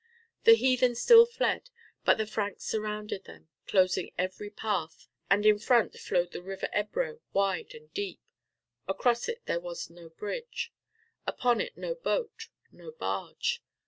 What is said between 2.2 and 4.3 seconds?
Franks surrounded them, closing